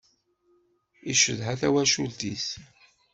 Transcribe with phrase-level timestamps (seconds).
[1.11, 2.45] Icedha tawacult-is.